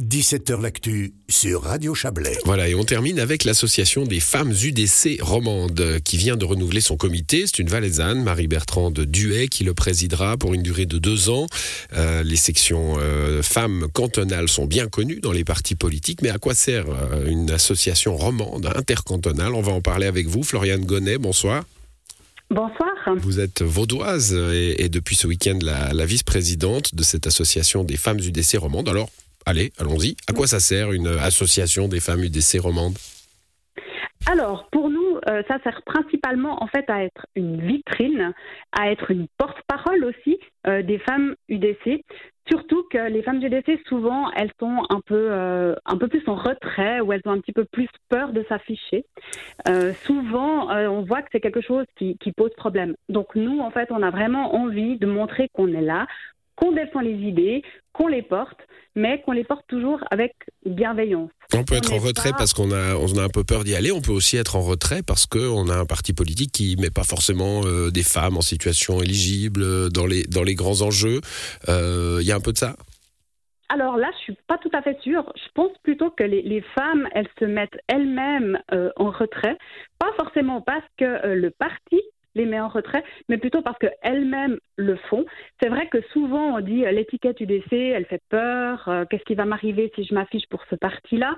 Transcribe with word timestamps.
17h 0.00 0.60
L'actu 0.60 1.12
sur 1.28 1.62
Radio 1.62 1.92
Chablais. 1.92 2.38
Voilà, 2.44 2.68
et 2.68 2.74
on 2.76 2.84
termine 2.84 3.18
avec 3.18 3.42
l'association 3.44 4.04
des 4.04 4.20
femmes 4.20 4.52
UDC 4.52 5.20
romandes 5.20 5.98
qui 6.04 6.16
vient 6.16 6.36
de 6.36 6.44
renouveler 6.44 6.80
son 6.80 6.96
comité. 6.96 7.44
C'est 7.46 7.58
une 7.58 7.68
valaisanne, 7.68 8.22
Marie-Bertrande 8.22 9.00
Duet, 9.00 9.48
qui 9.48 9.64
le 9.64 9.74
présidera 9.74 10.36
pour 10.36 10.54
une 10.54 10.62
durée 10.62 10.86
de 10.86 10.98
deux 10.98 11.30
ans. 11.30 11.46
Euh, 11.94 12.22
les 12.22 12.36
sections 12.36 12.96
euh, 13.00 13.42
femmes 13.42 13.88
cantonales 13.92 14.48
sont 14.48 14.66
bien 14.66 14.86
connues 14.86 15.20
dans 15.20 15.32
les 15.32 15.44
partis 15.44 15.74
politiques, 15.74 16.22
mais 16.22 16.30
à 16.30 16.38
quoi 16.38 16.54
sert 16.54 16.86
euh, 16.88 17.26
une 17.26 17.50
association 17.50 18.16
romande 18.16 18.66
intercantonale? 18.76 19.52
On 19.54 19.62
va 19.62 19.72
en 19.72 19.80
parler 19.80 20.06
avec 20.06 20.28
vous, 20.28 20.44
Floriane 20.44 20.84
Gonnet, 20.84 21.18
bonsoir. 21.18 21.64
Bonsoir. 22.50 22.88
Vous 23.20 23.40
êtes 23.40 23.62
vaudoise 23.62 24.32
et, 24.32 24.84
et 24.84 24.88
depuis 24.88 25.16
ce 25.16 25.26
week-end 25.26 25.58
la, 25.60 25.92
la 25.92 26.06
vice-présidente 26.06 26.94
de 26.94 27.02
cette 27.02 27.26
association 27.26 27.84
des 27.84 27.96
femmes 27.96 28.20
UDC 28.20 28.56
romandes. 28.58 28.88
Alors, 28.88 29.10
allez, 29.48 29.72
allons-y. 29.78 30.14
À 30.28 30.32
quoi 30.32 30.46
ça 30.46 30.60
sert 30.60 30.92
une 30.92 31.06
association 31.06 31.88
des 31.88 32.00
femmes 32.00 32.22
UDC 32.22 32.60
romandes 32.60 32.98
Alors, 34.30 34.68
pour 34.70 34.90
nous, 34.90 35.18
euh, 35.28 35.42
ça 35.48 35.58
sert 35.64 35.80
principalement 35.86 36.62
en 36.62 36.66
fait 36.66 36.84
à 36.88 37.02
être 37.02 37.26
une 37.34 37.60
vitrine, 37.60 38.34
à 38.72 38.90
être 38.90 39.10
une 39.10 39.26
porte-parole 39.38 40.04
aussi 40.04 40.38
euh, 40.66 40.82
des 40.82 40.98
femmes 40.98 41.34
UDC. 41.48 42.04
Surtout 42.46 42.82
que 42.90 43.10
les 43.10 43.22
femmes 43.22 43.42
UDC, 43.42 43.80
souvent, 43.88 44.30
elles 44.32 44.52
sont 44.58 44.82
un 44.88 45.00
peu, 45.00 45.28
euh, 45.30 45.74
un 45.84 45.96
peu 45.98 46.08
plus 46.08 46.26
en 46.26 46.34
retrait 46.34 47.00
ou 47.00 47.12
elles 47.12 47.20
ont 47.26 47.32
un 47.32 47.40
petit 47.40 47.52
peu 47.52 47.66
plus 47.66 47.88
peur 48.08 48.32
de 48.32 48.44
s'afficher. 48.48 49.04
Souvent, 50.04 50.70
on 50.70 51.02
voit 51.02 51.20
que 51.20 51.28
c'est 51.30 51.40
quelque 51.40 51.60
chose 51.60 51.84
qui 51.98 52.32
pose 52.34 52.52
problème. 52.56 52.94
Donc 53.10 53.34
nous, 53.34 53.60
en 53.60 53.70
fait, 53.70 53.88
on 53.90 54.02
a 54.02 54.10
vraiment 54.10 54.54
envie 54.54 54.96
de 54.96 55.06
montrer 55.06 55.50
qu'on 55.52 55.68
est 55.74 55.82
là, 55.82 56.06
qu'on 56.58 56.72
défend 56.72 57.00
les 57.00 57.14
idées, 57.14 57.62
qu'on 57.92 58.08
les 58.08 58.22
porte, 58.22 58.58
mais 58.94 59.22
qu'on 59.22 59.32
les 59.32 59.44
porte 59.44 59.64
toujours 59.68 60.00
avec 60.10 60.32
bienveillance. 60.66 61.30
On 61.54 61.62
peut 61.64 61.76
être 61.76 61.92
en 61.92 61.98
retrait 61.98 62.30
pas- 62.32 62.38
parce 62.38 62.52
qu'on 62.52 62.72
a, 62.72 62.94
on 62.96 63.16
a 63.16 63.22
un 63.22 63.28
peu 63.28 63.44
peur 63.44 63.62
d'y 63.64 63.74
aller. 63.74 63.92
On 63.92 64.00
peut 64.00 64.12
aussi 64.12 64.36
être 64.36 64.56
en 64.56 64.62
retrait 64.62 65.02
parce 65.06 65.26
qu'on 65.26 65.68
a 65.68 65.76
un 65.76 65.86
parti 65.86 66.12
politique 66.12 66.52
qui 66.52 66.76
met 66.78 66.90
pas 66.90 67.04
forcément 67.04 67.62
euh, 67.64 67.90
des 67.90 68.02
femmes 68.02 68.36
en 68.36 68.40
situation 68.42 69.00
éligible 69.00 69.62
euh, 69.62 69.88
dans 69.88 70.06
les, 70.06 70.24
dans 70.24 70.42
les 70.42 70.54
grands 70.54 70.82
enjeux. 70.82 71.20
Euh, 71.68 72.18
Il 72.20 72.26
y 72.26 72.32
a 72.32 72.36
un 72.36 72.40
peu 72.40 72.52
de 72.52 72.58
ça? 72.58 72.74
Alors 73.70 73.98
là, 73.98 74.10
je 74.18 74.22
suis 74.24 74.36
pas 74.46 74.56
tout 74.58 74.70
à 74.72 74.80
fait 74.82 74.98
sûre. 75.02 75.30
Je 75.36 75.48
pense 75.54 75.72
plutôt 75.82 76.10
que 76.10 76.22
les, 76.24 76.40
les 76.42 76.62
femmes, 76.74 77.06
elles 77.14 77.28
se 77.38 77.44
mettent 77.44 77.76
elles-mêmes 77.86 78.58
euh, 78.72 78.90
en 78.96 79.10
retrait, 79.10 79.58
pas 79.98 80.10
forcément 80.16 80.62
parce 80.62 80.84
que 80.96 81.04
euh, 81.04 81.34
le 81.34 81.50
parti 81.50 82.00
les 82.38 82.46
met 82.46 82.60
en 82.60 82.68
retrait, 82.68 83.04
mais 83.28 83.36
plutôt 83.36 83.62
parce 83.62 83.78
qu'elles-mêmes 83.78 84.58
le 84.76 84.96
font. 85.10 85.26
C'est 85.60 85.68
vrai 85.68 85.88
que 85.88 86.00
souvent 86.12 86.56
on 86.56 86.60
dit 86.60 86.86
euh, 86.86 86.92
l'étiquette 86.92 87.40
UDC, 87.40 87.72
elle 87.72 88.06
fait 88.06 88.22
peur, 88.30 88.88
euh, 88.88 89.04
qu'est-ce 89.04 89.24
qui 89.24 89.34
va 89.34 89.44
m'arriver 89.44 89.92
si 89.94 90.04
je 90.04 90.14
m'affiche 90.14 90.46
pour 90.48 90.64
ce 90.70 90.76
parti-là? 90.76 91.36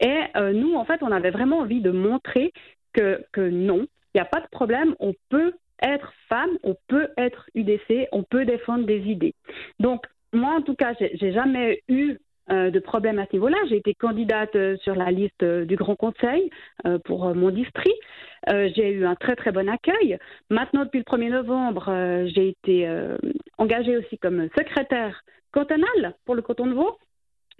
Et 0.00 0.20
euh, 0.36 0.52
nous, 0.52 0.74
en 0.74 0.84
fait, 0.84 1.02
on 1.02 1.12
avait 1.12 1.30
vraiment 1.30 1.58
envie 1.58 1.80
de 1.80 1.90
montrer 1.90 2.52
que, 2.92 3.22
que 3.32 3.48
non, 3.48 3.86
il 4.14 4.16
n'y 4.16 4.20
a 4.20 4.24
pas 4.24 4.40
de 4.40 4.48
problème, 4.50 4.94
on 5.00 5.14
peut 5.28 5.52
être 5.82 6.12
femme, 6.28 6.50
on 6.62 6.76
peut 6.88 7.08
être 7.16 7.48
UDC, 7.54 8.08
on 8.12 8.22
peut 8.22 8.44
défendre 8.44 8.86
des 8.86 9.00
idées. 9.00 9.34
Donc, 9.78 10.04
moi, 10.32 10.54
en 10.54 10.62
tout 10.62 10.74
cas, 10.74 10.94
j'ai 10.98 11.32
jamais 11.32 11.82
eu 11.88 12.18
de 12.48 12.78
problème 12.78 13.18
à 13.18 13.26
ce 13.26 13.32
niveau-là. 13.34 13.58
J'ai 13.68 13.76
été 13.76 13.94
candidate 13.94 14.54
euh, 14.56 14.76
sur 14.78 14.94
la 14.94 15.10
liste 15.10 15.42
euh, 15.42 15.64
du 15.64 15.76
Grand 15.76 15.96
Conseil 15.96 16.50
euh, 16.86 16.98
pour 17.04 17.26
euh, 17.26 17.34
mon 17.34 17.50
district. 17.50 17.96
Euh, 18.48 18.68
j'ai 18.74 18.90
eu 18.90 19.04
un 19.04 19.14
très 19.14 19.36
très 19.36 19.52
bon 19.52 19.68
accueil. 19.68 20.18
Maintenant, 20.50 20.84
depuis 20.84 20.98
le 20.98 21.04
1er 21.04 21.30
novembre, 21.30 21.88
euh, 21.88 22.26
j'ai 22.34 22.48
été 22.48 22.88
euh, 22.88 23.16
engagée 23.58 23.96
aussi 23.96 24.18
comme 24.18 24.48
secrétaire 24.56 25.22
cantonale 25.52 26.14
pour 26.24 26.34
le 26.34 26.42
canton 26.42 26.66
de 26.66 26.74
Vaud. 26.74 26.96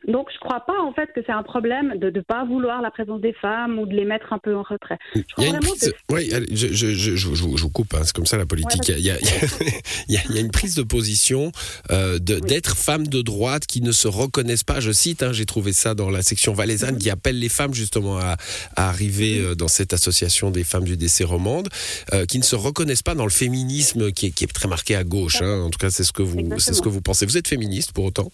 Donc, 0.07 0.29
je 0.31 0.37
ne 0.37 0.41
crois 0.49 0.61
pas 0.65 0.81
en 0.81 0.93
fait 0.93 1.09
que 1.15 1.21
c'est 1.27 1.33
un 1.33 1.43
problème 1.43 1.99
de 1.99 2.09
ne 2.11 2.21
pas 2.21 2.45
vouloir 2.45 2.81
la 2.81 2.91
présence 2.91 3.21
des 3.21 3.33
femmes 3.33 3.79
ou 3.79 3.87
de 3.87 3.95
les 3.95 4.05
mettre 4.05 4.33
un 4.33 4.39
peu 4.39 4.55
en 4.55 4.63
retrait. 4.63 4.97
Je 5.15 5.21
Il 5.21 5.25
crois 5.25 5.45
y 5.45 5.47
a 5.47 5.51
une 5.51 5.57
vraiment 5.57 5.73
prise. 5.75 5.93
que 6.09 6.15
Oui, 6.15 6.31
je, 6.53 6.67
je, 6.69 6.95
je, 6.95 7.17
je, 7.17 7.35
je 7.35 7.45
vous- 7.45 7.69
coupe, 7.71 7.93
hein, 7.95 8.01
c'est 8.05 8.15
comme 8.15 8.25
ça 8.27 8.37
la 8.39 8.47
politique. 8.47 8.83
Ouais, 8.89 8.95
il, 8.99 9.05
y 9.05 9.11
a, 9.11 9.19
il, 9.19 9.27
y 9.27 9.29
a, 9.31 9.35
il, 10.09 10.15
y 10.15 10.17
a, 10.17 10.21
il 10.31 10.35
y 10.37 10.39
a 10.39 10.41
une 10.41 10.51
prise 10.53 10.75
de 10.77 10.83
position 10.83 11.51
euh, 11.91 12.19
d'être 12.19 12.77
femme 12.77 13.07
de 13.09 13.23
droite 13.23 13.67
qui 13.67 13.81
ne 13.83 13.93
se 13.93 14.09
reconnaissent 14.09 14.65
pas. 14.65 14.81
Je 14.81 14.93
cite, 14.93 15.23
hein, 15.23 15.33
j'ai 15.33 15.47
trouvé 15.47 15.73
ça 15.73 15.95
dans 15.95 16.11
la 16.11 16.23
section 16.23 16.53
valaisanne 16.55 16.97
qui 16.99 17.11
appelle 17.11 17.39
les 17.39 17.49
femmes 17.49 17.75
justement 17.75 18.19
à, 18.19 18.37
à 18.77 18.89
arriver 18.89 19.41
euh, 19.41 19.55
dans 19.55 19.69
cette 19.69 19.93
association 19.93 20.51
des 20.51 20.65
femmes 20.65 20.85
du 20.85 20.97
décès 20.97 21.25
romande, 21.25 21.69
euh, 22.15 22.25
qui 22.25 22.39
ne 22.39 22.45
se 22.45 22.57
reconnaissent 22.57 23.03
pas 23.03 23.15
dans 23.17 23.25
le 23.25 23.31
féminisme 23.31 24.13
qui 24.13 24.27
est, 24.27 24.31
qui 24.31 24.45
est 24.45 24.53
très 24.53 24.69
marqué 24.69 24.95
à 24.95 25.05
gauche. 25.05 25.43
hein. 25.43 25.61
En 25.63 25.71
tout 25.71 25.79
cas, 25.79 25.91
c'est 25.91 26.05
ce 26.05 26.13
que 26.13 26.23
vous, 26.23 26.59
c'est 26.59 26.73
ce 26.75 26.83
que 26.83 26.89
vous 26.89 27.01
pensez. 27.03 27.27
Vous 27.27 27.37
êtes 27.37 27.49
féministe 27.49 27.93
pour 27.93 28.05
autant? 28.05 28.31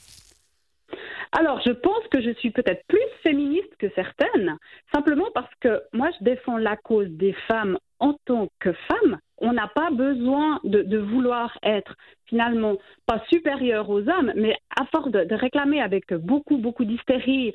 Alors, 1.37 1.61
je 1.67 1.73
pense 1.73 2.07
que 2.13 2.23
je 2.23 2.31
suis 2.35 2.51
peut-être 2.51 2.85
plus 2.87 3.01
féministe 3.25 3.75
que 3.79 3.89
certaines, 3.97 4.57
simplement 4.95 5.27
parce 5.35 5.53
que 5.61 5.83
moi, 5.93 6.09
je 6.19 6.25
défends 6.25 6.59
la 6.59 6.77
cause 6.77 7.09
des 7.09 7.33
femmes 7.49 7.77
en 7.99 8.15
tant 8.25 8.49
que 8.61 8.73
femmes. 8.73 9.19
On 9.39 9.53
n'a 9.53 9.67
pas 9.67 9.91
besoin 9.91 10.61
de, 10.63 10.97
vouloir 10.99 11.59
être 11.65 11.97
finalement 12.27 12.77
pas 13.07 13.21
supérieur 13.29 13.91
aux 13.91 14.09
hommes, 14.09 14.33
mais 14.37 14.57
à 14.79 14.85
force 14.87 15.11
de, 15.11 15.25
de 15.25 15.35
réclamer 15.35 15.81
avec 15.81 16.15
beaucoup, 16.15 16.57
beaucoup 16.57 16.85
d'hystérie 16.85 17.53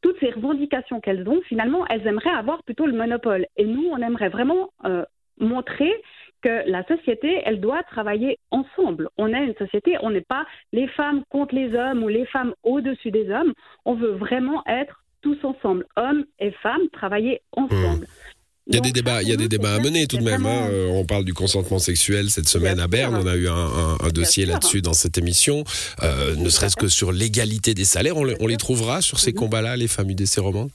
toutes 0.00 0.18
ces 0.20 0.30
revendications 0.30 1.00
qu'elles 1.00 1.28
ont, 1.28 1.40
finalement, 1.42 1.84
elles 1.88 2.06
aimeraient 2.06 2.30
avoir 2.30 2.62
plutôt 2.62 2.86
le 2.86 2.92
monopole. 2.92 3.46
Et 3.56 3.64
nous, 3.64 3.88
on 3.90 3.96
aimerait 3.98 4.28
vraiment 4.28 4.70
euh, 4.84 5.04
montrer 5.38 5.92
que 6.42 6.68
la 6.70 6.84
société, 6.86 7.40
elle 7.44 7.60
doit 7.60 7.82
travailler 7.84 8.38
ensemble. 8.50 9.08
On 9.16 9.28
est 9.32 9.44
une 9.46 9.54
société, 9.56 9.96
on 10.02 10.10
n'est 10.10 10.20
pas 10.20 10.44
les 10.72 10.88
femmes 10.88 11.22
contre 11.30 11.54
les 11.54 11.74
hommes 11.74 12.02
ou 12.02 12.08
les 12.08 12.26
femmes 12.26 12.52
au-dessus 12.62 13.10
des 13.10 13.28
hommes. 13.30 13.52
On 13.84 13.94
veut 13.94 14.12
vraiment 14.12 14.62
être 14.66 15.02
tous 15.22 15.38
ensemble, 15.44 15.86
hommes 15.96 16.24
et 16.40 16.50
femmes, 16.62 16.82
travailler 16.92 17.42
ensemble. 17.52 18.06
Il 18.68 18.76
y 18.76 18.78
a 18.78 18.80
des 18.80 18.92
débats, 18.92 19.22
il 19.22 19.28
y 19.28 19.32
a 19.32 19.36
des 19.36 19.48
débats 19.48 19.74
à 19.74 19.78
mener 19.80 20.06
tout 20.06 20.18
de 20.18 20.22
même. 20.22 20.46
hein. 20.46 20.68
Euh, 20.70 20.88
On 20.92 21.04
parle 21.04 21.24
du 21.24 21.34
consentement 21.34 21.80
sexuel 21.80 22.30
cette 22.30 22.48
semaine 22.48 22.78
à 22.78 22.86
Berne. 22.86 23.16
On 23.16 23.26
a 23.26 23.34
eu 23.36 23.48
un, 23.48 23.52
un- 23.54 23.96
un 24.00 24.08
dossier 24.10 24.46
là-dessus 24.46 24.82
dans 24.82 24.92
cette 24.92 25.18
émission. 25.18 25.64
Euh, 26.04 26.36
ne 26.36 26.48
serait-ce 26.48 26.76
que 26.76 26.86
sur 26.86 27.10
l'égalité 27.10 27.74
des 27.74 27.84
salaires, 27.84 28.16
on, 28.16 28.22
les- 28.24 28.36
on 28.40 28.46
les 28.46 28.56
trouvera 28.56 29.00
sur 29.02 29.18
ces 29.18 29.32
Mhm. 29.32 29.38
combats-là, 29.38 29.76
les 29.76 29.88
femmes 29.88 30.10
UDC 30.10 30.38
romandes. 30.40 30.70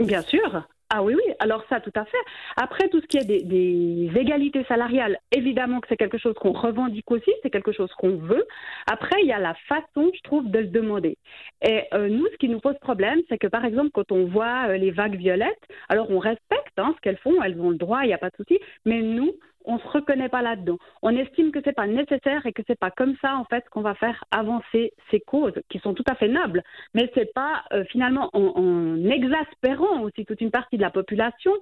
Bien 0.00 0.22
sûr. 0.22 0.66
Ah 0.94 1.02
oui, 1.02 1.14
oui, 1.14 1.32
alors 1.38 1.64
ça, 1.70 1.80
tout 1.80 1.92
à 1.94 2.04
fait. 2.04 2.18
Après, 2.56 2.86
tout 2.90 3.00
ce 3.00 3.06
qui 3.06 3.16
est 3.16 3.24
des, 3.24 4.10
égalités 4.14 4.62
salariales, 4.64 5.16
évidemment 5.34 5.80
que 5.80 5.88
c'est 5.88 5.96
quelque 5.96 6.18
chose 6.18 6.34
qu'on 6.34 6.52
revendique 6.52 7.10
aussi, 7.10 7.30
c'est 7.42 7.48
quelque 7.48 7.72
chose 7.72 7.90
qu'on 7.96 8.16
veut. 8.18 8.46
Après, 8.90 9.22
il 9.22 9.26
y 9.26 9.32
a 9.32 9.38
la 9.38 9.54
façon, 9.68 10.10
je 10.14 10.20
trouve, 10.22 10.50
de 10.50 10.58
le 10.58 10.66
demander. 10.66 11.16
Et 11.62 11.84
euh, 11.94 12.10
nous, 12.10 12.26
ce 12.30 12.36
qui 12.36 12.50
nous 12.50 12.60
pose 12.60 12.76
problème, 12.78 13.20
c'est 13.30 13.38
que, 13.38 13.46
par 13.46 13.64
exemple, 13.64 13.88
quand 13.94 14.12
on 14.12 14.26
voit 14.26 14.68
euh, 14.68 14.76
les 14.76 14.90
vagues 14.90 15.16
violettes, 15.16 15.66
alors 15.88 16.10
on 16.10 16.18
respecte 16.18 16.76
hein, 16.76 16.92
ce 16.94 17.00
qu'elles 17.00 17.16
font, 17.16 17.42
elles 17.42 17.58
ont 17.58 17.70
le 17.70 17.76
droit, 17.76 18.00
il 18.02 18.08
n'y 18.08 18.14
a 18.14 18.18
pas 18.18 18.28
de 18.28 18.36
souci, 18.36 18.58
mais 18.84 19.00
nous, 19.00 19.32
on 19.64 19.78
se 19.78 19.88
reconnaît 19.88 20.28
pas 20.28 20.42
là-dedans. 20.42 20.78
On 21.02 21.16
estime 21.16 21.52
que 21.52 21.60
c'est 21.64 21.72
pas 21.72 21.86
nécessaire 21.86 22.46
et 22.46 22.52
que 22.52 22.62
c'est 22.66 22.78
pas 22.78 22.90
comme 22.90 23.16
ça, 23.20 23.36
en 23.36 23.44
fait, 23.44 23.64
qu'on 23.70 23.82
va 23.82 23.94
faire 23.94 24.24
avancer 24.30 24.92
ces 25.10 25.20
causes, 25.20 25.54
qui 25.68 25.78
sont 25.78 25.94
tout 25.94 26.04
à 26.08 26.14
fait 26.14 26.28
nobles 26.28 26.62
mais 26.94 27.10
c'est 27.14 27.32
pas 27.32 27.64
euh, 27.72 27.84
finalement 27.90 28.30
en, 28.32 29.04
exaspérant 29.04 30.02
aussi 30.02 30.24
toute 30.24 30.40
une 30.40 30.50
partie 30.50 30.76
de 30.76 30.82
la 30.82 30.90
population 30.90 31.52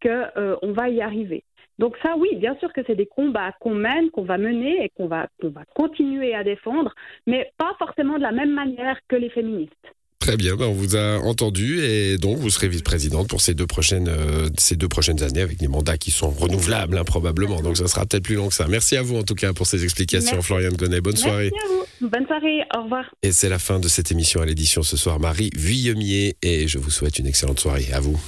que 0.00 0.26
euh, 0.36 0.56
on 0.62 0.72
va 0.72 0.88
y 0.88 1.00
arriver. 1.00 1.44
Donc 1.78 1.96
ça, 2.02 2.16
oui, 2.16 2.36
bien 2.36 2.54
sûr 2.56 2.72
que 2.72 2.82
c'est 2.86 2.94
des 2.94 3.06
combats 3.06 3.52
qu'on 3.60 3.74
mène, 3.74 4.10
qu'on 4.10 4.24
va 4.24 4.38
mener 4.38 4.84
et 4.84 4.88
qu'on 4.90 5.06
va, 5.06 5.28
qu'on 5.40 5.50
va 5.50 5.64
continuer 5.74 6.34
à 6.34 6.44
défendre, 6.44 6.94
mais 7.26 7.50
pas 7.56 7.74
forcément 7.78 8.16
de 8.16 8.22
la 8.22 8.32
même 8.32 8.52
manière 8.52 8.98
que 9.08 9.16
les 9.16 9.30
féministes. 9.30 9.94
Très 10.22 10.36
bien, 10.36 10.54
ben, 10.54 10.66
on 10.66 10.72
vous 10.72 10.94
a 10.94 11.18
entendu 11.18 11.82
et 11.82 12.16
donc 12.16 12.38
vous 12.38 12.48
serez 12.48 12.68
vice-présidente 12.68 13.26
pour 13.26 13.40
ces 13.40 13.54
deux 13.54 13.66
prochaines 13.66 14.06
euh, 14.06 14.48
ces 14.56 14.76
deux 14.76 14.86
prochaines 14.86 15.20
années 15.20 15.40
avec 15.40 15.58
des 15.58 15.66
mandats 15.66 15.98
qui 15.98 16.12
sont 16.12 16.30
renouvelables 16.30 16.96
hein, 16.96 17.02
probablement. 17.02 17.60
Donc 17.60 17.76
ça 17.76 17.88
sera 17.88 18.06
peut-être 18.06 18.22
plus 18.22 18.36
long 18.36 18.46
que 18.46 18.54
ça. 18.54 18.68
Merci 18.68 18.96
à 18.96 19.02
vous 19.02 19.16
en 19.16 19.24
tout 19.24 19.34
cas 19.34 19.52
pour 19.52 19.66
ces 19.66 19.82
explications. 19.82 20.40
Floriane 20.40 20.76
Gonnet. 20.76 21.00
Bonne 21.00 21.16
soirée. 21.16 21.50
Merci 21.52 21.66
à 21.66 21.76
vous. 22.00 22.08
Bonne 22.08 22.26
soirée. 22.28 22.60
Au 22.72 22.84
revoir. 22.84 23.04
Et 23.24 23.32
c'est 23.32 23.48
la 23.48 23.58
fin 23.58 23.80
de 23.80 23.88
cette 23.88 24.12
émission 24.12 24.40
à 24.40 24.46
l'édition 24.46 24.84
ce 24.84 24.96
soir. 24.96 25.18
Marie 25.18 25.50
Vuillemier 25.56 26.36
et 26.40 26.68
je 26.68 26.78
vous 26.78 26.92
souhaite 26.92 27.18
une 27.18 27.26
excellente 27.26 27.58
soirée. 27.58 27.88
À 27.92 27.98
vous. 27.98 28.20